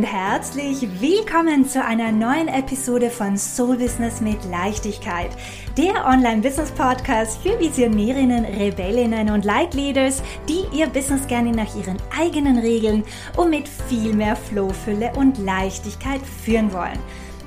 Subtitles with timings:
[0.00, 5.28] und herzlich willkommen zu einer neuen Episode von Soul Business mit Leichtigkeit,
[5.76, 13.04] der Online-Business-Podcast für Visionärinnen, Rebellinnen und Leitleaders, die ihr Business gerne nach ihren eigenen Regeln
[13.36, 16.98] und mit viel mehr Flohfülle und Leichtigkeit führen wollen.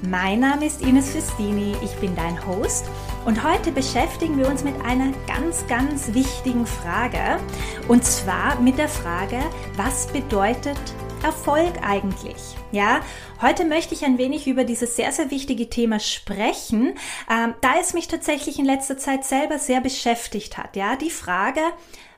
[0.03, 2.85] Mein Name ist Ines Festini, ich bin dein Host
[3.25, 7.39] und heute beschäftigen wir uns mit einer ganz, ganz wichtigen Frage
[7.87, 9.39] und zwar mit der Frage,
[9.75, 10.77] was bedeutet
[11.23, 12.55] Erfolg eigentlich?
[12.71, 13.01] Ja,
[13.41, 16.95] heute möchte ich ein wenig über dieses sehr, sehr wichtige Thema sprechen,
[17.31, 20.75] ähm, da es mich tatsächlich in letzter Zeit selber sehr beschäftigt hat.
[20.75, 21.61] Ja, die Frage,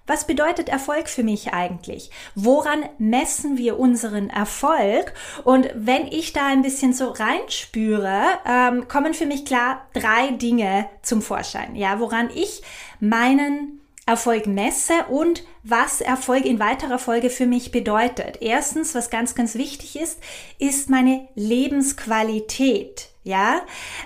[0.07, 2.09] was bedeutet Erfolg für mich eigentlich?
[2.33, 5.13] Woran messen wir unseren Erfolg?
[5.43, 10.87] Und wenn ich da ein bisschen so reinspüre, ähm, kommen für mich klar drei Dinge
[11.01, 11.75] zum Vorschein.
[11.75, 12.61] Ja, woran ich
[12.99, 18.37] meinen Erfolg messe und was Erfolg in weiterer Folge für mich bedeutet.
[18.41, 20.19] Erstens, was ganz, ganz wichtig ist,
[20.59, 23.09] ist meine Lebensqualität.
[23.23, 23.61] Ja,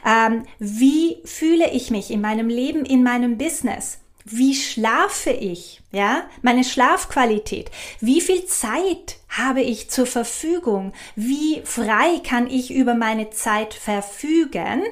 [0.05, 3.99] ähm, wie fühle ich mich in meinem Leben, in meinem Business?
[4.31, 5.81] Wie schlafe ich?
[5.91, 7.71] Ja, meine Schlafqualität.
[7.99, 10.93] Wie viel Zeit habe ich zur Verfügung?
[11.15, 14.83] Wie frei kann ich über meine Zeit verfügen?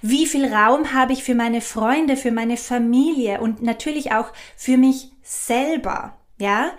[0.00, 4.76] Wie viel Raum habe ich für meine Freunde, für meine Familie und natürlich auch für
[4.76, 6.16] mich selber?
[6.38, 6.70] Ja,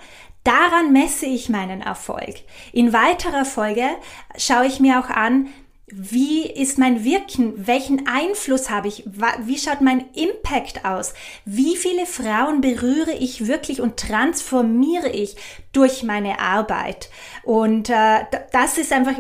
[0.46, 2.36] daran messe ich meinen Erfolg.
[2.72, 3.90] In weiterer Folge
[4.38, 5.50] schaue ich mir auch an,
[5.88, 7.68] wie ist mein Wirken?
[7.68, 9.04] Welchen Einfluss habe ich?
[9.42, 11.14] Wie schaut mein Impact aus?
[11.46, 15.36] Wie viele Frauen berühre ich wirklich und transformiere ich
[15.74, 17.10] durch meine Arbeit?
[17.44, 19.14] Und äh, das ist einfach,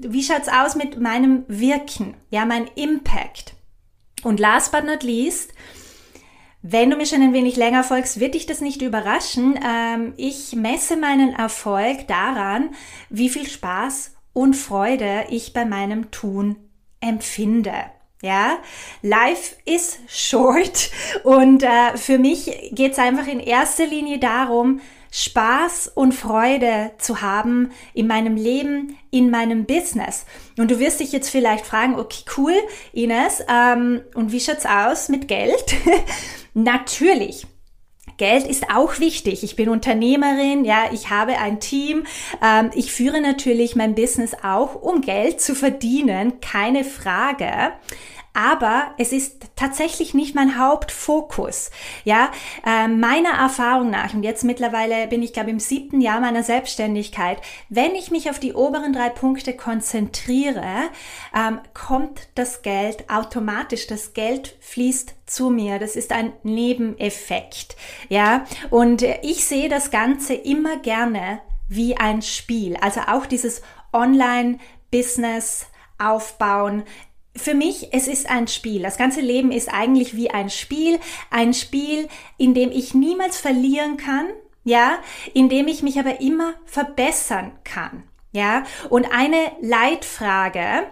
[0.00, 2.14] wie schaut's aus mit meinem Wirken?
[2.28, 3.54] Ja, mein Impact.
[4.22, 5.54] Und last but not least,
[6.60, 9.58] wenn du mir schon ein wenig länger folgst, wird dich das nicht überraschen.
[9.66, 12.74] Ähm, ich messe meinen Erfolg daran,
[13.08, 16.56] wie viel Spaß und Freude ich bei meinem Tun
[17.00, 17.72] empfinde.
[18.22, 18.58] Ja,
[19.00, 20.90] life is short
[21.24, 24.80] und äh, für mich geht es einfach in erster Linie darum,
[25.12, 30.24] Spaß und Freude zu haben in meinem Leben, in meinem Business.
[30.56, 32.54] Und du wirst dich jetzt vielleicht fragen, okay, cool,
[32.92, 35.74] Ines, ähm, und wie schaut's aus mit Geld?
[36.54, 37.46] Natürlich.
[38.20, 39.42] Geld ist auch wichtig.
[39.42, 42.04] Ich bin Unternehmerin, ja, ich habe ein Team.
[42.44, 47.72] Ähm, ich führe natürlich mein Business auch, um Geld zu verdienen, keine Frage
[48.32, 51.70] aber es ist tatsächlich nicht mein Hauptfokus.
[52.04, 52.30] Ja,
[52.64, 57.38] äh, meiner Erfahrung nach und jetzt mittlerweile bin ich glaube im siebten Jahr meiner Selbstständigkeit,
[57.68, 60.90] wenn ich mich auf die oberen drei Punkte konzentriere,
[61.34, 63.86] ähm, kommt das Geld automatisch.
[63.86, 65.78] Das Geld fließt zu mir.
[65.78, 67.76] Das ist ein Nebeneffekt.
[68.08, 72.76] Ja, und ich sehe das Ganze immer gerne wie ein Spiel.
[72.76, 73.62] Also auch dieses
[73.92, 75.66] Online-Business
[75.98, 76.84] aufbauen
[77.36, 78.82] für mich, es ist ein Spiel.
[78.82, 80.98] Das ganze Leben ist eigentlich wie ein Spiel.
[81.30, 82.08] Ein Spiel,
[82.38, 84.26] in dem ich niemals verlieren kann,
[84.64, 84.98] ja,
[85.32, 88.64] in dem ich mich aber immer verbessern kann, ja.
[88.88, 90.86] Und eine Leitfrage,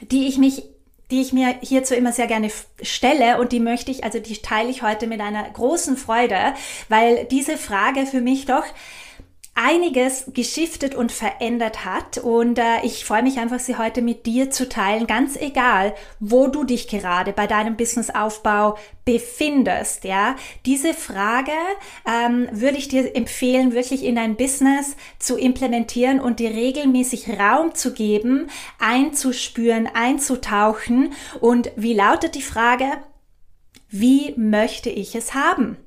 [0.00, 0.64] die ich mich
[1.10, 2.50] die ich mir hierzu immer sehr gerne
[2.82, 6.54] stelle und die möchte ich, also die teile ich heute mit einer großen Freude,
[6.88, 8.64] weil diese Frage für mich doch
[9.56, 12.18] einiges geschiftet und verändert hat.
[12.18, 16.46] Und äh, ich freue mich einfach, sie heute mit dir zu teilen, ganz egal, wo
[16.46, 20.04] du dich gerade bei deinem Businessaufbau befindest.
[20.04, 20.36] Ja,
[20.66, 21.52] diese Frage
[22.06, 27.74] ähm, würde ich dir empfehlen, wirklich in dein Business zu implementieren und dir regelmäßig Raum
[27.74, 31.14] zu geben, einzuspüren, einzutauchen.
[31.40, 32.84] Und wie lautet die Frage?
[33.88, 35.78] Wie möchte ich es haben?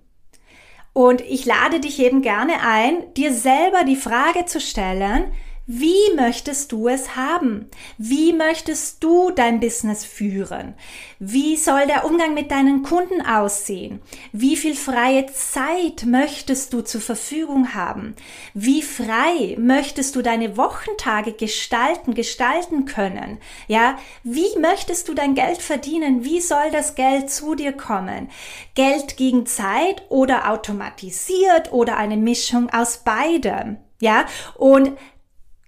[0.93, 5.31] Und ich lade dich eben gerne ein, dir selber die Frage zu stellen,
[5.71, 7.69] wie möchtest du es haben?
[7.99, 10.73] Wie möchtest du dein Business führen?
[11.19, 14.01] Wie soll der Umgang mit deinen Kunden aussehen?
[14.31, 18.15] Wie viel freie Zeit möchtest du zur Verfügung haben?
[18.55, 23.37] Wie frei möchtest du deine Wochentage gestalten, gestalten können?
[23.67, 26.25] Ja, wie möchtest du dein Geld verdienen?
[26.25, 28.31] Wie soll das Geld zu dir kommen?
[28.73, 33.77] Geld gegen Zeit oder automatisiert oder eine Mischung aus beidem?
[34.01, 34.25] Ja,
[34.57, 34.93] und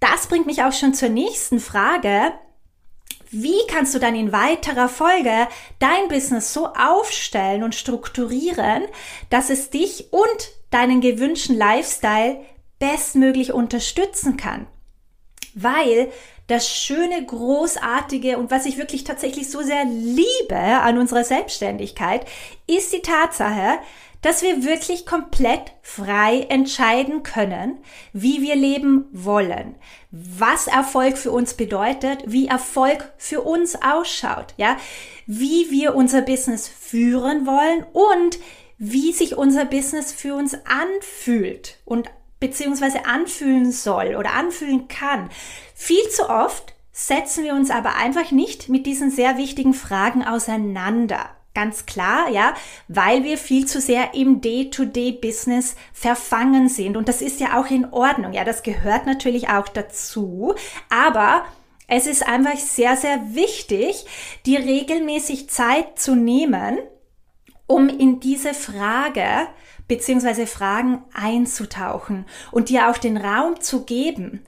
[0.02, 2.34] das bringt mich auch schon zur nächsten Frage.
[3.30, 5.48] Wie kannst du dann in weiterer Folge
[5.80, 8.84] dein Business so aufstellen und strukturieren,
[9.30, 12.42] dass es dich und deinen gewünschten Lifestyle
[12.80, 14.68] bestmöglich unterstützen kann?
[15.54, 16.12] Weil
[16.48, 22.26] das schöne, großartige und was ich wirklich tatsächlich so sehr liebe an unserer Selbstständigkeit,
[22.68, 23.80] ist die Tatsache,
[24.22, 27.80] dass wir wirklich komplett frei entscheiden können,
[28.14, 29.76] wie wir leben wollen,
[30.12, 34.78] was Erfolg für uns bedeutet, wie Erfolg für uns ausschaut, ja,
[35.26, 38.40] wie wir unser Business führen wollen und
[38.78, 42.10] wie sich unser Business für uns anfühlt und
[42.40, 45.30] beziehungsweise anfühlen soll oder anfühlen kann.
[45.76, 51.30] Viel zu oft setzen wir uns aber einfach nicht mit diesen sehr wichtigen Fragen auseinander.
[51.54, 52.54] Ganz klar, ja,
[52.88, 56.96] weil wir viel zu sehr im Day-to-Day-Business verfangen sind.
[56.96, 58.32] Und das ist ja auch in Ordnung.
[58.32, 60.56] Ja, das gehört natürlich auch dazu.
[60.90, 61.44] Aber
[61.88, 64.06] es ist einfach sehr, sehr wichtig,
[64.46, 66.78] dir regelmäßig Zeit zu nehmen,
[67.68, 69.48] um in diese Frage
[69.90, 74.46] beziehungsweise Fragen einzutauchen und dir auch den Raum zu geben,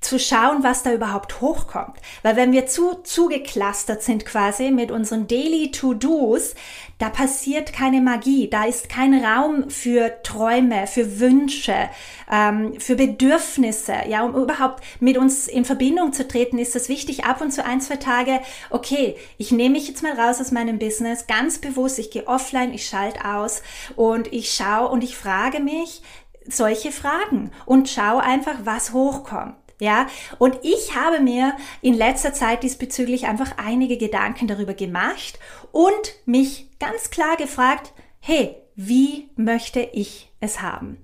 [0.00, 1.96] zu schauen, was da überhaupt hochkommt.
[2.22, 6.54] Weil wenn wir zu zugeklustert sind quasi mit unseren Daily To-Dos,
[6.98, 11.90] da passiert keine Magie, da ist kein Raum für Träume, für Wünsche,
[12.30, 13.94] ähm, für Bedürfnisse.
[14.08, 17.64] Ja, um überhaupt mit uns in Verbindung zu treten, ist es wichtig, ab und zu
[17.64, 18.40] ein, zwei Tage,
[18.70, 22.72] okay, ich nehme mich jetzt mal raus aus meinem Business, ganz bewusst, ich gehe offline,
[22.72, 23.62] ich schalte aus
[23.96, 26.02] und ich schaue und ich frage mich
[26.48, 29.56] solche Fragen und schaue einfach, was hochkommt.
[29.80, 30.06] Ja,
[30.38, 35.38] und ich habe mir in letzter Zeit diesbezüglich einfach einige Gedanken darüber gemacht
[35.70, 40.98] und mich ganz klar gefragt, hey, wie möchte ich es haben?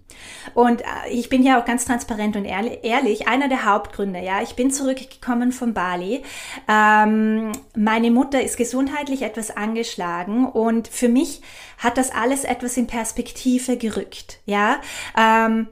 [0.54, 4.54] Und äh, ich bin ja auch ganz transparent und ehrlich, einer der Hauptgründe, ja, ich
[4.54, 6.22] bin zurückgekommen von Bali.
[6.68, 11.42] Ähm, meine Mutter ist gesundheitlich etwas angeschlagen und für mich
[11.78, 14.80] hat das alles etwas in Perspektive gerückt, ja.
[15.18, 15.66] Ähm,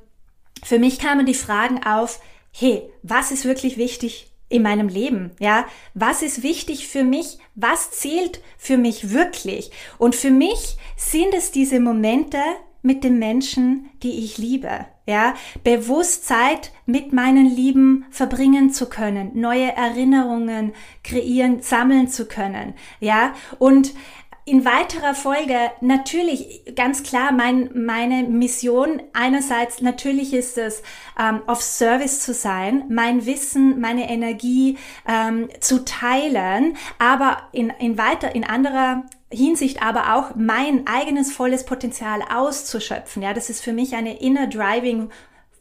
[0.65, 2.21] für mich kamen die Fragen auf,
[2.53, 5.33] hey, was ist wirklich wichtig in meinem Leben?
[5.41, 7.39] Ja, was ist wichtig für mich?
[7.55, 9.71] Was zählt für mich wirklich?
[9.99, 12.39] Und für mich sind es diese Momente
[12.83, 14.87] mit den Menschen, die ich liebe.
[15.07, 15.35] Ja,
[15.65, 22.75] bewusst Zeit mit meinen Lieben verbringen zu können, neue Erinnerungen kreieren, sammeln zu können.
[23.01, 23.95] Ja, und
[24.45, 30.83] in weiterer Folge natürlich ganz klar mein, meine Mission einerseits natürlich ist es
[31.19, 37.99] ähm, auf Service zu sein, mein Wissen, meine Energie ähm, zu teilen, aber in, in
[37.99, 43.23] weiter in anderer Hinsicht aber auch mein eigenes volles Potenzial auszuschöpfen.
[43.23, 45.11] Ja, das ist für mich eine inner driving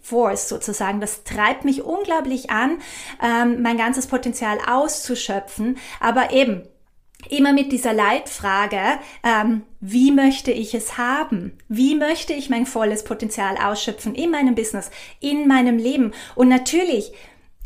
[0.01, 0.99] Force sozusagen.
[0.99, 2.79] Das treibt mich unglaublich an,
[3.23, 5.77] ähm, mein ganzes Potenzial auszuschöpfen.
[5.99, 6.63] Aber eben,
[7.29, 11.57] immer mit dieser Leitfrage, ähm, wie möchte ich es haben?
[11.67, 16.13] Wie möchte ich mein volles Potenzial ausschöpfen in meinem Business, in meinem Leben?
[16.35, 17.11] Und natürlich,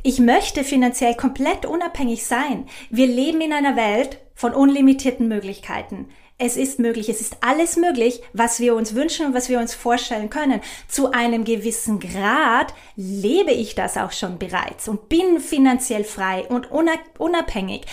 [0.03, 2.67] ich möchte finanziell komplett unabhängig sein.
[2.89, 6.09] Wir leben in einer Welt von unlimitierten Möglichkeiten.
[6.37, 9.73] Es ist möglich, es ist alles möglich, was wir uns wünschen und was wir uns
[9.73, 10.59] vorstellen können.
[10.89, 16.69] Zu einem gewissen Grad lebe ich das auch schon bereits und bin finanziell frei und
[16.69, 17.85] unabhängig.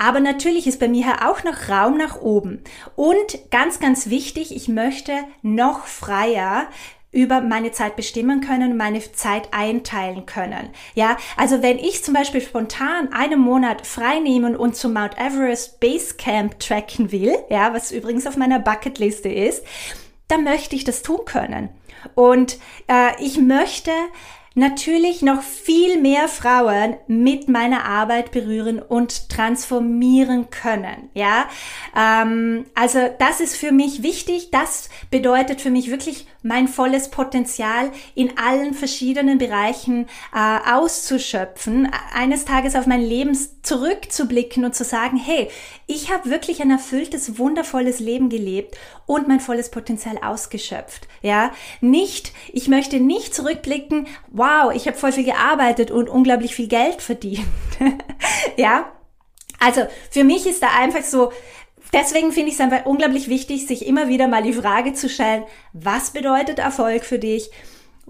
[0.00, 2.64] Aber natürlich ist bei mir auch noch Raum nach oben.
[2.96, 5.12] Und ganz, ganz wichtig, ich möchte
[5.42, 6.68] noch freier
[7.12, 10.70] über meine Zeit bestimmen können, meine Zeit einteilen können.
[10.94, 15.80] Ja, also wenn ich zum Beispiel spontan einen Monat frei nehmen und zum Mount Everest
[15.80, 19.62] Base Camp tracken will, ja, was übrigens auf meiner Bucketliste ist,
[20.28, 21.68] dann möchte ich das tun können.
[22.14, 22.58] Und
[22.88, 23.90] äh, ich möchte
[24.54, 31.08] natürlich noch viel mehr Frauen mit meiner Arbeit berühren und transformieren können.
[31.14, 31.48] Ja,
[31.96, 34.50] ähm, also das ist für mich wichtig.
[34.50, 42.44] Das bedeutet für mich wirklich mein volles Potenzial in allen verschiedenen Bereichen äh, auszuschöpfen, eines
[42.44, 45.48] Tages auf mein Leben zurückzublicken und zu sagen, hey,
[45.86, 48.76] ich habe wirklich ein erfülltes, wundervolles Leben gelebt
[49.06, 51.08] und mein volles Potenzial ausgeschöpft.
[51.22, 56.68] Ja, nicht, ich möchte nicht zurückblicken, wow, ich habe voll viel gearbeitet und unglaublich viel
[56.68, 57.46] Geld verdient.
[58.56, 58.90] ja,
[59.58, 61.32] also für mich ist da einfach so,
[61.92, 65.44] deswegen finde ich es einfach unglaublich wichtig, sich immer wieder mal die Frage zu stellen,
[65.72, 67.50] was bedeutet Erfolg für dich?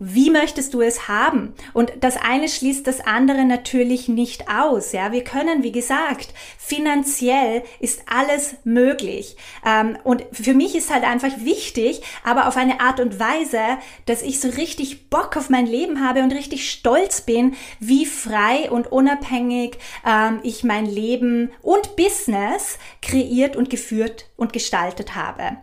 [0.03, 1.53] Wie möchtest du es haben?
[1.75, 4.93] Und das eine schließt das andere natürlich nicht aus.
[4.93, 9.37] Ja, wir können, wie gesagt, finanziell ist alles möglich.
[9.63, 13.61] Ähm, und für mich ist halt einfach wichtig, aber auf eine Art und Weise,
[14.07, 18.71] dass ich so richtig Bock auf mein Leben habe und richtig stolz bin, wie frei
[18.71, 19.77] und unabhängig
[20.07, 25.59] ähm, ich mein Leben und Business kreiert und geführt und gestaltet habe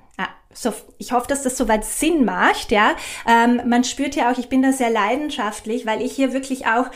[0.58, 2.96] so, ich hoffe, dass das soweit Sinn macht, ja.
[3.28, 6.88] Ähm, man spürt ja auch, ich bin da sehr leidenschaftlich, weil ich hier wirklich auch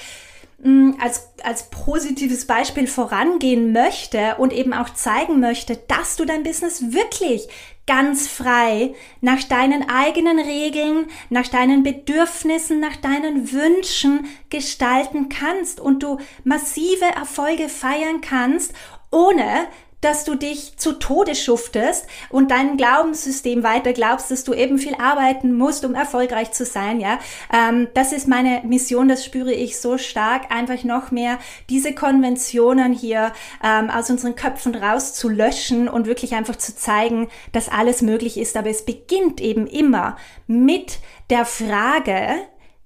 [0.63, 6.43] mh, als, als positives Beispiel vorangehen möchte und eben auch zeigen möchte, dass du dein
[6.43, 7.47] Business wirklich
[7.87, 16.03] ganz frei nach deinen eigenen Regeln, nach deinen Bedürfnissen, nach deinen Wünschen gestalten kannst und
[16.03, 18.73] du massive Erfolge feiern kannst,
[19.11, 19.67] ohne
[20.01, 24.95] dass du dich zu Tode schuftest und dein Glaubenssystem weiter glaubst, dass du eben viel
[24.95, 27.19] arbeiten musst, um erfolgreich zu sein, ja.
[27.53, 31.37] Ähm, das ist meine Mission, das spüre ich so stark, einfach noch mehr
[31.69, 33.31] diese Konventionen hier
[33.63, 38.57] ähm, aus unseren Köpfen rauszulöschen und wirklich einfach zu zeigen, dass alles möglich ist.
[38.57, 40.17] Aber es beginnt eben immer
[40.47, 42.35] mit der Frage,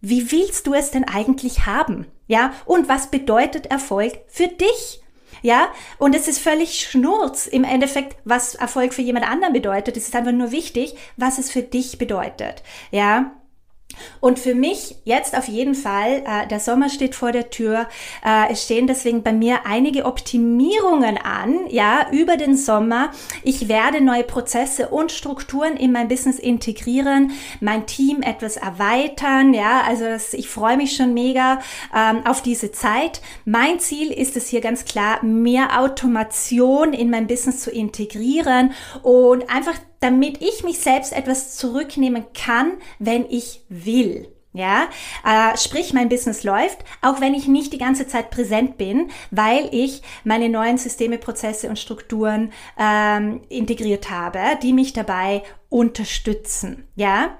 [0.02, 2.08] wie willst du es denn eigentlich haben?
[2.28, 5.02] Ja, und was bedeutet Erfolg für dich?
[5.46, 9.96] Ja, und es ist völlig Schnurz im Endeffekt, was Erfolg für jemand anderen bedeutet.
[9.96, 12.64] Es ist einfach nur wichtig, was es für dich bedeutet.
[12.90, 13.32] Ja,
[14.20, 17.88] und für mich jetzt auf jeden Fall, äh, der Sommer steht vor der Tür,
[18.26, 23.12] äh, es stehen deswegen bei mir einige Optimierungen an, ja, über den Sommer.
[23.44, 29.82] Ich werde neue Prozesse und Strukturen in mein Business integrieren, mein Team etwas erweitern, ja,
[29.88, 31.60] also das, ich freue mich schon mega
[31.96, 33.22] ähm, auf diese Zeit.
[33.46, 38.74] Mein Ziel ist es hier ganz klar, mehr Automation in mein Business zu integrieren
[39.04, 44.32] und einfach damit ich mich selbst etwas zurücknehmen kann, wenn ich will.
[44.56, 44.88] Ja,
[45.26, 49.68] äh, sprich, mein Business läuft, auch wenn ich nicht die ganze Zeit präsent bin, weil
[49.74, 56.88] ich meine neuen Systeme, Prozesse und Strukturen ähm, integriert habe, die mich dabei unterstützen.
[56.96, 57.38] Ja,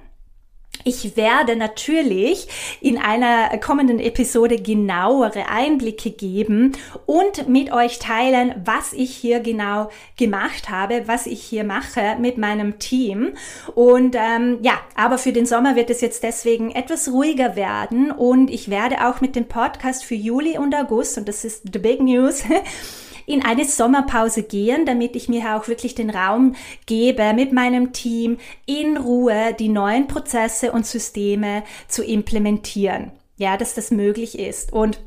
[0.86, 2.48] ich werde natürlich
[2.80, 6.74] in einer kommenden Episode genauere Einblicke geben
[7.08, 12.38] und mit euch teilen, was ich hier genau gemacht habe, was ich hier mache mit
[12.38, 13.34] meinem Team.
[13.74, 18.52] Und ähm, ja, aber für den Sommer wird es jetzt deswegen etwas ruhiger werden und
[18.52, 22.00] ich werde auch mit dem Podcast für Juli und August, und das ist the big
[22.00, 22.44] news,
[23.26, 26.56] in eine Sommerpause gehen, damit ich mir auch wirklich den Raum
[26.86, 33.12] gebe, mit meinem Team in Ruhe die neuen Prozesse und Systeme zu implementieren.
[33.38, 34.72] Ja, dass das möglich ist.
[34.72, 35.00] Und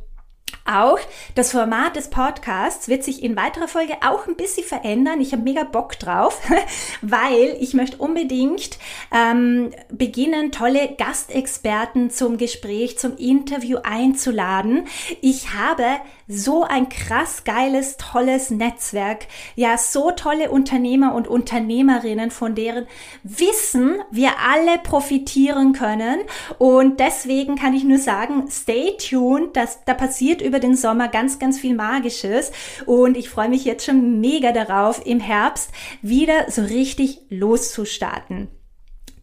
[0.69, 0.99] auch
[1.35, 5.21] das Format des Podcasts wird sich in weiterer Folge auch ein bisschen verändern.
[5.21, 6.41] Ich habe mega Bock drauf,
[7.03, 8.79] weil ich möchte unbedingt
[9.13, 14.87] ähm, beginnen, tolle Gastexperten zum Gespräch, zum Interview einzuladen.
[15.21, 15.85] Ich habe
[16.29, 19.27] so ein krass geiles, tolles Netzwerk.
[19.57, 22.87] Ja, so tolle Unternehmer und Unternehmerinnen, von deren
[23.23, 26.21] Wissen wir alle profitieren können.
[26.59, 29.57] Und deswegen kann ich nur sagen, stay tuned.
[29.57, 32.51] Das, da passiert über den Sommer ganz, ganz viel Magisches.
[32.85, 35.71] Und ich freue mich jetzt schon mega darauf, im Herbst
[36.03, 38.49] wieder so richtig loszustarten.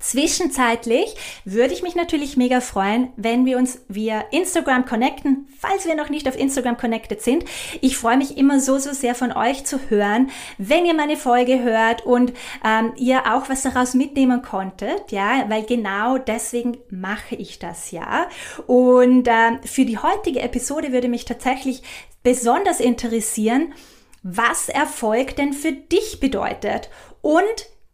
[0.06, 5.96] Zwischenzeitlich würde ich mich natürlich mega freuen, wenn wir uns via Instagram connecten, falls wir
[5.96, 7.44] noch nicht auf Instagram connected sind.
[7.82, 11.64] Ich freue mich immer so, so sehr von euch zu hören, wenn ihr meine Folge
[11.64, 12.34] hört und
[12.64, 18.30] ähm, ihr auch was daraus mitnehmen konntet, ja, weil genau deswegen mache ich das ja.
[18.68, 21.82] Und ähm, für die heutige Episode würde mich tatsächlich
[22.22, 23.74] besonders interessieren,
[24.22, 26.92] was Erfolg denn für dich bedeutet
[27.24, 27.44] und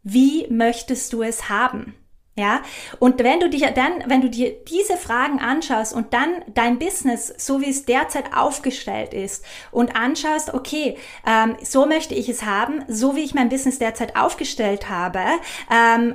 [0.02, 1.94] wie möchtest du es haben?
[2.34, 2.62] Ja,
[2.98, 7.34] und wenn du dich dann, wenn du dir diese Fragen anschaust und dann dein Business,
[7.36, 10.96] so wie es derzeit aufgestellt ist, und anschaust, okay,
[11.26, 15.20] ähm, so möchte ich es haben, so wie ich mein Business derzeit aufgestellt habe,
[15.70, 16.14] ähm,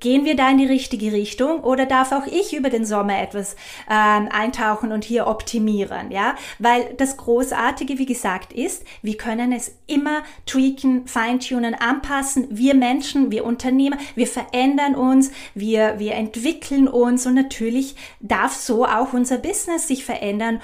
[0.00, 3.54] Gehen wir da in die richtige Richtung oder darf auch ich über den Sommer etwas
[3.88, 6.10] ähm, eintauchen und hier optimieren?
[6.10, 12.48] Ja, weil das Großartige, wie gesagt, ist, wir können es immer tweaken, feintunen, anpassen.
[12.50, 18.86] Wir Menschen, wir Unternehmer, wir verändern uns, wir, wir entwickeln uns und natürlich darf so
[18.86, 20.60] auch unser Business sich verändern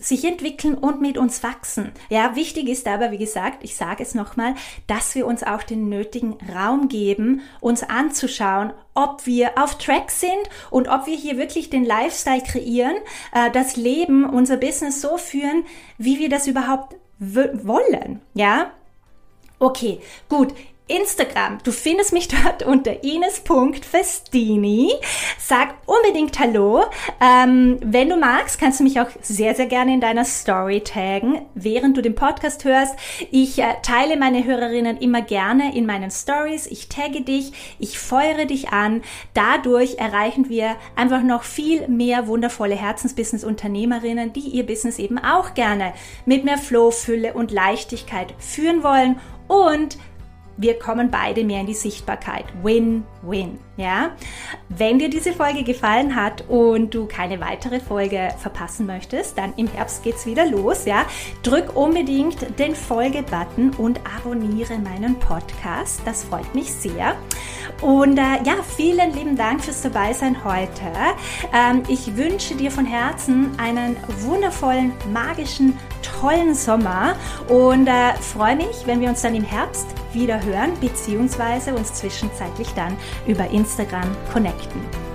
[0.00, 1.92] sich entwickeln und mit uns wachsen.
[2.08, 4.54] Ja, wichtig ist aber, wie gesagt, ich sage es nochmal,
[4.86, 10.30] dass wir uns auch den nötigen Raum geben, uns anzuschauen, ob wir auf Track sind
[10.70, 12.96] und ob wir hier wirklich den Lifestyle kreieren,
[13.32, 15.64] äh, das Leben, unser Business so führen,
[15.98, 18.20] wie wir das überhaupt wollen.
[18.34, 18.72] Ja,
[19.60, 20.54] Okay, gut.
[20.88, 21.58] Instagram.
[21.62, 24.92] Du findest mich dort unter ines.festini.
[25.38, 26.84] Sag unbedingt Hallo.
[27.20, 31.42] Ähm, wenn du magst, kannst du mich auch sehr, sehr gerne in deiner Story taggen,
[31.54, 32.96] während du den Podcast hörst.
[33.30, 36.66] Ich äh, teile meine Hörerinnen immer gerne in meinen Stories.
[36.66, 39.02] Ich tagge dich, ich feuere dich an.
[39.34, 45.92] Dadurch erreichen wir einfach noch viel mehr wundervolle Herzensbusiness-Unternehmerinnen, die ihr Business eben auch gerne
[46.24, 49.98] mit mehr Flow, Fülle und Leichtigkeit führen wollen und
[50.58, 52.44] wir kommen beide mehr in die Sichtbarkeit.
[52.62, 53.58] Win-win.
[53.76, 54.10] Ja?
[54.68, 59.68] Wenn dir diese Folge gefallen hat und du keine weitere Folge verpassen möchtest, dann im
[59.68, 60.84] Herbst geht's wieder los.
[60.84, 61.06] Ja?
[61.42, 66.02] Drück unbedingt den Folge-Button und abonniere meinen Podcast.
[66.04, 67.16] Das freut mich sehr.
[67.80, 70.92] Und äh, ja, vielen lieben Dank fürs Dabeisein heute.
[71.54, 77.14] Ähm, ich wünsche dir von Herzen einen wundervollen, magischen, tollen Sommer
[77.48, 82.68] und äh, freue mich, wenn wir uns dann im Herbst wieder hören, beziehungsweise uns zwischenzeitlich
[82.74, 85.07] dann über Instagram connecten.